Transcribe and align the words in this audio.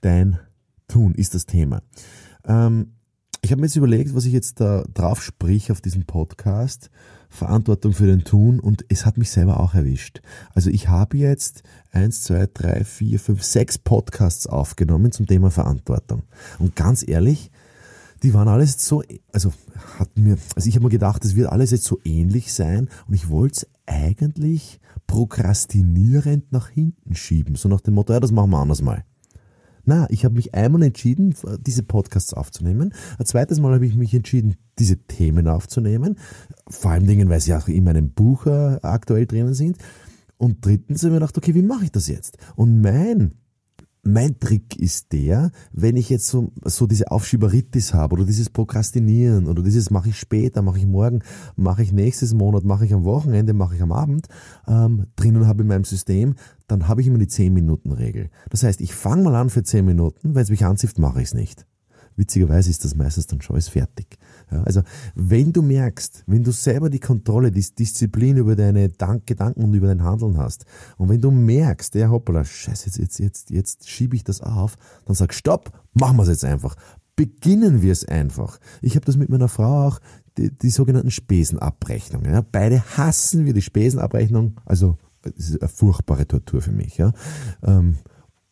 dein 0.00 0.38
Tun 0.88 1.14
ist 1.14 1.34
das 1.34 1.46
Thema. 1.46 1.82
Ähm, 2.44 2.94
ich 3.42 3.52
habe 3.52 3.60
mir 3.60 3.66
jetzt 3.66 3.76
überlegt, 3.76 4.14
was 4.14 4.24
ich 4.24 4.32
jetzt 4.32 4.60
da 4.60 4.84
drauf 4.92 5.22
sprich 5.22 5.70
auf 5.70 5.80
diesem 5.80 6.04
Podcast. 6.04 6.90
Verantwortung 7.30 7.92
für 7.92 8.06
den 8.06 8.24
Tun 8.24 8.58
und 8.58 8.84
es 8.88 9.04
hat 9.04 9.18
mich 9.18 9.30
selber 9.30 9.60
auch 9.60 9.74
erwischt. 9.74 10.22
Also 10.54 10.70
ich 10.70 10.88
habe 10.88 11.18
jetzt 11.18 11.62
eins, 11.92 12.22
zwei, 12.22 12.48
drei, 12.52 12.84
vier, 12.84 13.20
fünf, 13.20 13.42
sechs 13.42 13.78
Podcasts 13.78 14.46
aufgenommen 14.46 15.12
zum 15.12 15.26
Thema 15.26 15.50
Verantwortung. 15.50 16.22
Und 16.58 16.74
ganz 16.74 17.06
ehrlich, 17.06 17.50
die 18.22 18.34
waren 18.34 18.48
alles 18.48 18.84
so, 18.84 19.02
also 19.32 19.52
hat 19.98 20.16
mir, 20.16 20.38
also 20.56 20.68
ich 20.68 20.74
habe 20.74 20.86
mir 20.86 20.90
gedacht, 20.90 21.24
es 21.24 21.36
wird 21.36 21.50
alles 21.50 21.70
jetzt 21.70 21.84
so 21.84 22.00
ähnlich 22.02 22.52
sein 22.52 22.88
und 23.06 23.14
ich 23.14 23.28
wollte 23.28 23.66
es 23.66 23.66
eigentlich 23.86 24.80
prokrastinierend 25.06 26.50
nach 26.50 26.68
hinten 26.68 27.14
schieben. 27.14 27.54
So 27.54 27.68
nach 27.68 27.80
dem 27.80 27.94
Motto, 27.94 28.12
ja, 28.12 28.20
das 28.20 28.32
machen 28.32 28.50
wir 28.50 28.58
anders 28.58 28.82
mal. 28.82 29.04
Na, 29.88 30.06
ich 30.10 30.26
habe 30.26 30.34
mich 30.34 30.54
einmal 30.54 30.82
entschieden, 30.82 31.34
diese 31.66 31.82
Podcasts 31.82 32.34
aufzunehmen. 32.34 32.92
Ein 33.18 33.24
zweites 33.24 33.58
Mal 33.58 33.72
habe 33.72 33.86
ich 33.86 33.94
mich 33.94 34.12
entschieden, 34.12 34.56
diese 34.78 34.98
Themen 34.98 35.48
aufzunehmen. 35.48 36.18
Vor 36.68 36.90
allem 36.90 37.06
Dingen, 37.06 37.30
weil 37.30 37.40
sie 37.40 37.54
auch 37.54 37.68
in 37.68 37.84
meinem 37.84 38.10
Buch 38.10 38.44
äh, 38.44 38.80
aktuell 38.82 39.24
drinnen 39.24 39.54
sind. 39.54 39.78
Und 40.36 40.62
drittens 40.66 41.00
habe 41.00 41.08
ich 41.08 41.12
mir 41.14 41.20
gedacht, 41.20 41.38
okay, 41.38 41.54
wie 41.54 41.62
mache 41.62 41.84
ich 41.84 41.90
das 41.90 42.06
jetzt? 42.06 42.36
Und 42.54 42.82
mein 42.82 43.32
mein 44.08 44.38
Trick 44.40 44.78
ist 44.78 45.12
der, 45.12 45.50
wenn 45.72 45.96
ich 45.96 46.08
jetzt 46.08 46.28
so, 46.28 46.50
so 46.64 46.86
diese 46.86 47.10
Aufschieberitis 47.10 47.92
habe 47.94 48.14
oder 48.14 48.24
dieses 48.24 48.48
Prokrastinieren 48.48 49.46
oder 49.46 49.62
dieses 49.62 49.90
mache 49.90 50.08
ich 50.08 50.18
später, 50.18 50.62
mache 50.62 50.78
ich 50.78 50.86
morgen, 50.86 51.20
mache 51.56 51.82
ich 51.82 51.92
nächstes 51.92 52.32
Monat, 52.32 52.64
mache 52.64 52.86
ich 52.86 52.94
am 52.94 53.04
Wochenende, 53.04 53.52
mache 53.52 53.74
ich 53.74 53.82
am 53.82 53.92
Abend, 53.92 54.28
ähm, 54.66 55.06
drinnen 55.16 55.46
habe 55.46 55.62
in 55.62 55.68
meinem 55.68 55.84
System, 55.84 56.34
dann 56.66 56.88
habe 56.88 57.02
ich 57.02 57.06
immer 57.06 57.18
die 57.18 57.26
10-Minuten-Regel. 57.26 58.30
Das 58.50 58.62
heißt, 58.62 58.80
ich 58.80 58.94
fange 58.94 59.24
mal 59.24 59.34
an 59.34 59.50
für 59.50 59.62
10 59.62 59.84
Minuten, 59.84 60.34
wenn 60.34 60.42
es 60.42 60.50
mich 60.50 60.64
anzieht, 60.64 60.98
mache 60.98 61.20
ich 61.20 61.28
es 61.28 61.34
nicht. 61.34 61.66
Witzigerweise 62.18 62.68
ist 62.68 62.84
das 62.84 62.96
meistens 62.96 63.28
dann 63.28 63.40
schon 63.40 63.54
alles 63.54 63.68
fertig. 63.68 64.18
Ja, 64.50 64.64
also 64.64 64.82
wenn 65.14 65.52
du 65.52 65.62
merkst, 65.62 66.24
wenn 66.26 66.42
du 66.42 66.50
selber 66.50 66.90
die 66.90 66.98
Kontrolle, 66.98 67.52
die 67.52 67.64
Disziplin 67.64 68.36
über 68.36 68.56
deine 68.56 68.88
Gedanken 68.88 69.62
und 69.62 69.72
über 69.72 69.86
dein 69.86 70.02
Handeln 70.02 70.36
hast 70.36 70.64
und 70.96 71.08
wenn 71.08 71.20
du 71.20 71.30
merkst, 71.30 71.94
der 71.94 72.10
hoppala, 72.10 72.44
scheiße, 72.44 72.86
jetzt, 72.86 72.98
jetzt, 72.98 73.20
jetzt, 73.20 73.50
jetzt 73.50 73.88
schiebe 73.88 74.16
ich 74.16 74.24
das 74.24 74.40
auf, 74.40 74.76
dann 75.06 75.14
sag 75.14 75.32
stopp, 75.32 75.70
machen 75.94 76.16
wir 76.16 76.24
es 76.24 76.28
jetzt 76.28 76.44
einfach. 76.44 76.74
Beginnen 77.14 77.82
wir 77.82 77.92
es 77.92 78.04
einfach. 78.04 78.58
Ich 78.82 78.96
habe 78.96 79.06
das 79.06 79.16
mit 79.16 79.28
meiner 79.28 79.48
Frau 79.48 79.86
auch, 79.86 80.00
die, 80.38 80.50
die 80.50 80.70
sogenannten 80.70 81.12
Spesenabrechnungen. 81.12 82.32
Ja. 82.32 82.40
Beide 82.40 82.82
hassen 82.96 83.44
wir 83.44 83.52
die 83.52 83.62
Spesenabrechnung, 83.62 84.60
also 84.64 84.98
es 85.36 85.50
ist 85.50 85.62
eine 85.62 85.68
furchtbare 85.68 86.26
Tortur 86.26 86.62
für 86.62 86.72
mich. 86.72 86.96
Ja. 86.96 87.12
Ähm, 87.62 87.98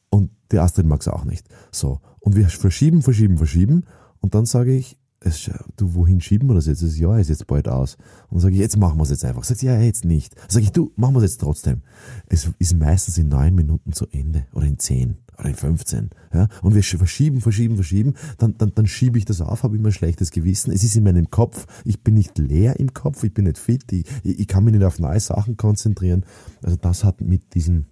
und 0.09 0.31
die 0.53 0.59
Astrid 0.59 0.87
mag 0.87 1.01
es 1.01 1.09
auch 1.09 1.25
nicht. 1.25 1.49
So. 1.73 2.01
Und 2.27 2.35
wir 2.35 2.49
verschieben, 2.49 3.03
verschieben, 3.03 3.39
verschieben. 3.39 3.85
Und 4.19 4.35
dann 4.35 4.47
sage 4.47 4.77
ich, 4.77 4.99
es, 5.21 5.49
du, 5.77 5.95
wohin 5.95 6.21
schieben 6.21 6.49
wir 6.49 6.55
das 6.55 6.67
jetzt? 6.67 6.83
Das 6.83 6.99
Jahr 6.99 7.21
ist 7.21 7.29
jetzt 7.29 7.47
bald 7.47 7.69
aus. 7.69 7.95
Und 8.29 8.33
dann 8.33 8.41
sage 8.41 8.55
ich, 8.55 8.61
jetzt 8.61 8.77
machen 8.77 8.99
wir 8.99 9.05
es 9.05 9.11
jetzt 9.11 9.25
einfach. 9.25 9.45
Sagt 9.45 9.63
ja, 9.63 9.81
jetzt 9.81 10.05
nicht. 10.05 10.35
Sage 10.51 10.65
ich, 10.65 10.73
du, 10.73 10.91
machen 10.97 11.15
wir 11.15 11.19
es 11.19 11.31
jetzt 11.31 11.41
trotzdem. 11.41 11.83
Es 12.29 12.51
ist 12.59 12.75
meistens 12.75 13.17
in 13.17 13.29
neun 13.29 13.55
Minuten 13.55 13.93
zu 13.93 14.09
Ende. 14.11 14.45
Oder 14.55 14.67
in 14.67 14.81
zehn. 14.81 15.19
Oder 15.39 15.51
in 15.51 15.55
15. 15.55 16.11
Ja? 16.35 16.49
Und 16.63 16.75
wir 16.75 16.83
verschieben, 16.83 17.41
verschieben, 17.41 17.77
verschieben. 17.77 18.15
Dann, 18.39 18.59
dann, 18.59 18.73
dann 18.75 18.89
schiebe 18.89 19.19
ich 19.19 19.25
das 19.25 19.41
auf, 19.41 19.63
habe 19.63 19.77
immer 19.77 19.91
ein 19.91 19.93
schlechtes 19.93 20.33
Gewissen. 20.33 20.73
Es 20.73 20.83
ist 20.83 20.97
in 20.97 21.05
meinem 21.05 21.31
Kopf. 21.31 21.67
Ich 21.85 22.03
bin 22.03 22.15
nicht 22.15 22.39
leer 22.39 22.81
im 22.81 22.93
Kopf. 22.93 23.23
Ich 23.23 23.35
bin 23.35 23.45
nicht 23.45 23.59
fit. 23.59 23.85
Ich, 23.93 24.05
ich 24.25 24.49
kann 24.49 24.65
mich 24.65 24.75
nicht 24.75 24.85
auf 24.85 24.99
neue 24.99 25.21
Sachen 25.21 25.57
konzentrieren. 25.57 26.25
Also 26.61 26.77
das 26.77 27.05
hat 27.05 27.21
mit 27.21 27.55
diesem 27.55 27.87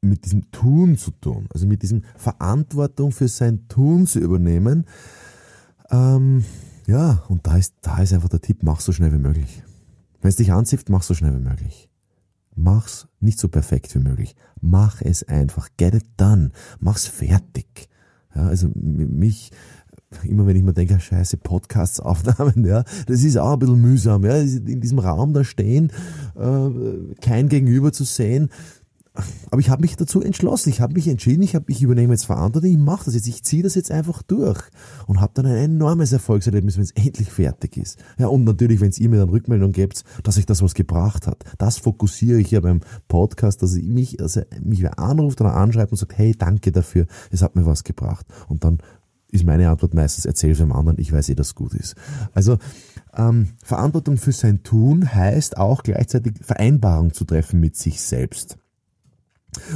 mit 0.00 0.24
diesem 0.24 0.50
Tun 0.50 0.96
zu 0.96 1.10
tun, 1.10 1.46
also 1.52 1.66
mit 1.66 1.82
diesem 1.82 2.02
Verantwortung 2.16 3.12
für 3.12 3.28
sein 3.28 3.68
Tun 3.68 4.06
zu 4.06 4.18
übernehmen. 4.18 4.86
Ähm, 5.90 6.44
ja, 6.86 7.22
und 7.28 7.46
da 7.46 7.56
ist, 7.56 7.74
da 7.82 7.98
ist 7.98 8.12
einfach 8.12 8.28
der 8.28 8.40
Tipp, 8.40 8.62
mach 8.62 8.80
so 8.80 8.92
schnell 8.92 9.12
wie 9.12 9.18
möglich. 9.18 9.62
Wenn 10.20 10.28
es 10.28 10.36
dich 10.36 10.52
anzieht, 10.52 10.88
mach 10.88 11.02
so 11.02 11.14
schnell 11.14 11.34
wie 11.34 11.48
möglich. 11.48 11.88
Mach's 12.56 13.08
nicht 13.20 13.38
so 13.38 13.48
perfekt 13.48 13.94
wie 13.94 14.00
möglich. 14.00 14.34
Mach 14.60 15.00
es 15.00 15.22
einfach. 15.22 15.68
Get 15.76 15.94
it 15.94 16.06
done. 16.16 16.50
Mach's 16.78 17.06
fertig. 17.06 17.88
Ja, 18.34 18.46
also 18.46 18.68
mich, 18.74 19.50
immer 20.24 20.46
wenn 20.46 20.56
ich 20.56 20.62
mir 20.62 20.72
denke, 20.72 21.00
scheiße, 21.00 21.38
Podcasts 21.38 22.00
aufnehmen, 22.00 22.64
ja, 22.66 22.84
das 23.06 23.22
ist 23.22 23.36
auch 23.38 23.54
ein 23.54 23.58
bisschen 23.58 23.80
mühsam, 23.80 24.24
ja, 24.24 24.36
in 24.36 24.80
diesem 24.80 24.98
Raum 24.98 25.32
da 25.32 25.42
stehen, 25.42 25.92
äh, 26.36 27.14
kein 27.20 27.48
Gegenüber 27.48 27.92
zu 27.92 28.04
sehen, 28.04 28.50
aber 29.50 29.60
ich 29.60 29.70
habe 29.70 29.82
mich 29.82 29.96
dazu 29.96 30.20
entschlossen, 30.20 30.70
ich 30.70 30.80
habe 30.80 30.94
mich 30.94 31.08
entschieden, 31.08 31.42
ich, 31.42 31.54
hab, 31.54 31.68
ich 31.68 31.82
übernehme 31.82 32.12
jetzt 32.12 32.26
Verantwortung, 32.26 32.70
ich 32.70 32.78
mache 32.78 33.04
das 33.06 33.14
jetzt, 33.14 33.26
ich 33.26 33.42
ziehe 33.42 33.62
das 33.62 33.74
jetzt 33.74 33.90
einfach 33.90 34.22
durch 34.22 34.60
und 35.06 35.20
habe 35.20 35.32
dann 35.34 35.46
ein 35.46 35.56
enormes 35.56 36.12
Erfolgserlebnis, 36.12 36.76
wenn 36.76 36.84
es 36.84 36.92
endlich 36.92 37.30
fertig 37.30 37.76
ist. 37.76 37.98
Ja, 38.18 38.28
und 38.28 38.44
natürlich, 38.44 38.80
wenn 38.80 38.90
es 38.90 38.98
ihr 38.98 39.08
mir 39.08 39.18
dann 39.18 39.28
Rückmeldung 39.28 39.72
gebt, 39.72 40.04
dass 40.22 40.36
sich 40.36 40.46
das 40.46 40.62
was 40.62 40.74
gebracht 40.74 41.26
hat. 41.26 41.44
Das 41.58 41.78
fokussiere 41.78 42.40
ich 42.40 42.50
ja 42.50 42.60
beim 42.60 42.80
Podcast, 43.08 43.62
dass 43.62 43.74
ich 43.74 43.84
mich, 43.84 44.20
also 44.20 44.42
mich 44.62 44.88
anruft 44.90 45.40
oder 45.40 45.54
anschreibt 45.54 45.92
und 45.92 45.98
sagt, 45.98 46.16
hey, 46.16 46.34
danke 46.36 46.72
dafür, 46.72 47.06
es 47.30 47.42
hat 47.42 47.56
mir 47.56 47.66
was 47.66 47.84
gebracht. 47.84 48.26
Und 48.48 48.64
dann 48.64 48.78
ist 49.32 49.44
meine 49.44 49.70
Antwort 49.70 49.94
meistens, 49.94 50.24
erzähl 50.24 50.52
es 50.52 50.58
dem 50.58 50.72
anderen, 50.72 50.98
ich 50.98 51.12
weiß 51.12 51.28
eh, 51.28 51.34
dass 51.34 51.48
es 51.48 51.54
gut 51.54 51.74
ist. 51.74 51.94
Also 52.34 52.58
ähm, 53.16 53.48
Verantwortung 53.62 54.16
für 54.16 54.32
sein 54.32 54.62
Tun 54.62 55.12
heißt 55.14 55.56
auch 55.56 55.82
gleichzeitig 55.82 56.34
Vereinbarung 56.42 57.12
zu 57.12 57.24
treffen 57.24 57.60
mit 57.60 57.76
sich 57.76 58.00
selbst. 58.00 58.58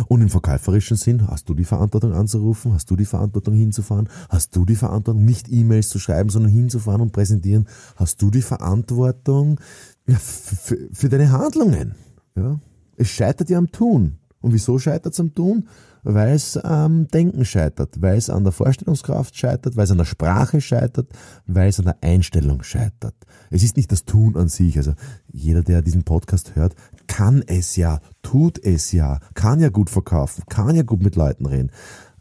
Und 0.09 0.21
im 0.21 0.29
verkäuferischen 0.29 0.97
Sinn 0.97 1.27
hast 1.29 1.49
du 1.49 1.55
die 1.55 1.65
Verantwortung 1.65 2.13
anzurufen, 2.13 2.73
hast 2.73 2.91
du 2.91 2.97
die 2.97 3.05
Verantwortung 3.05 3.55
hinzufahren, 3.55 4.09
hast 4.29 4.55
du 4.57 4.65
die 4.65 4.77
Verantwortung 4.77 5.25
nicht 5.25 5.51
E-Mails 5.51 5.89
zu 5.89 5.99
schreiben, 5.99 6.31
sondern 6.31 6.53
hinzufahren 6.53 7.01
und 7.01 7.13
präsentieren, 7.13 7.67
hast 7.97 8.21
du 8.23 8.31
die 8.31 8.43
Verantwortung 8.43 9.61
für, 10.07 10.79
für 10.93 11.09
deine 11.09 11.33
Handlungen. 11.33 11.95
Ja? 12.37 12.61
Es 12.97 13.09
scheitert 13.09 13.51
ja 13.51 13.59
am 13.59 13.71
Tun. 13.71 14.19
Und 14.41 14.53
wieso 14.53 14.79
scheitert 14.79 15.15
es 15.15 15.21
am 15.21 15.35
Tun? 15.35 15.69
Weil 16.03 16.35
es 16.35 16.59
am 16.59 17.09
Denken 17.09 17.47
scheitert, 17.47 18.03
weil 18.03 18.19
es 18.19 18.29
an 18.29 18.45
der 18.45 18.53
Vorstellungskraft 18.53 19.35
scheitert, 19.35 19.75
weil 19.75 19.85
es 19.85 19.91
an 19.91 19.97
der 19.97 20.05
Sprache 20.05 20.61
scheitert, 20.61 21.09
weil 21.47 21.71
es 21.71 21.79
an 21.79 21.87
der 21.87 21.97
Einstellung 22.03 22.63
scheitert. 22.63 23.15
Es 23.49 23.63
ist 23.63 23.79
nicht 23.79 23.91
das 23.91 24.05
Tun 24.05 24.37
an 24.37 24.49
sich. 24.49 24.77
Also 24.77 24.93
jeder, 25.33 25.63
der 25.63 25.81
diesen 25.81 26.05
Podcast 26.05 26.57
hört, 26.57 26.75
kann 27.15 27.45
es 27.47 27.77
ja, 27.77 28.01
tut 28.23 28.59
es 28.59 28.91
ja, 28.91 29.21
kann 29.35 29.61
ja 29.61 29.69
gut 29.69 29.89
verkaufen, 29.89 30.43
kann 30.49 30.75
ja 30.75 30.83
gut 30.83 31.01
mit 31.01 31.15
Leuten 31.15 31.47
reden. 31.47 31.71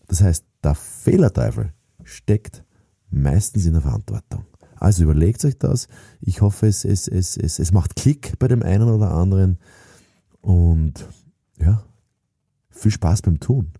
Das 0.07 0.21
heißt, 0.21 0.45
der 0.63 0.75
Fehlerteufel 0.75 1.73
steckt 2.03 2.63
meistens 3.09 3.65
in 3.65 3.73
der 3.73 3.81
Verantwortung. 3.81 4.45
Also 4.75 5.01
überlegt 5.01 5.43
euch 5.45 5.57
das. 5.57 5.87
Ich 6.21 6.41
hoffe, 6.41 6.67
es, 6.67 6.85
es, 6.85 7.07
es, 7.07 7.37
es, 7.37 7.57
es 7.57 7.71
macht 7.71 7.95
Klick 7.95 8.37
bei 8.37 8.47
dem 8.47 8.61
einen 8.61 8.87
oder 8.87 9.13
anderen. 9.13 9.57
Und 10.41 11.07
ja, 11.57 11.83
viel 12.69 12.91
Spaß 12.91 13.23
beim 13.23 13.39
Tun. 13.39 13.71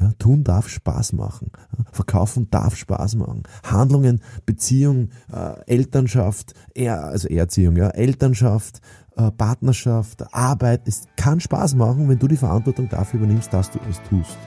Ja, 0.00 0.10
tun 0.18 0.42
darf 0.42 0.68
Spaß 0.68 1.12
machen. 1.12 1.50
Verkaufen 1.92 2.48
darf 2.50 2.76
Spaß 2.76 3.16
machen. 3.16 3.42
Handlungen, 3.62 4.20
Beziehung, 4.46 5.10
äh, 5.32 5.60
Elternschaft, 5.66 6.54
er, 6.74 7.04
also 7.04 7.28
Erziehung, 7.28 7.76
ja, 7.76 7.88
Elternschaft, 7.88 8.80
äh, 9.16 9.30
Partnerschaft, 9.30 10.34
Arbeit. 10.34 10.88
Es 10.88 11.04
kann 11.16 11.40
Spaß 11.40 11.74
machen, 11.74 12.08
wenn 12.08 12.18
du 12.18 12.26
die 12.26 12.36
Verantwortung 12.36 12.88
dafür 12.88 13.20
übernimmst, 13.20 13.52
dass 13.52 13.70
du 13.70 13.78
es 13.88 14.00
tust. 14.08 14.38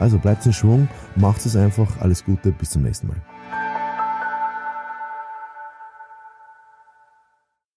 Also 0.00 0.18
bleibt 0.18 0.44
in 0.46 0.52
Schwung, 0.52 0.88
macht 1.16 1.44
es 1.46 1.56
einfach. 1.56 2.00
Alles 2.00 2.24
Gute, 2.24 2.52
bis 2.52 2.70
zum 2.70 2.82
nächsten 2.82 3.08
Mal. 3.08 3.22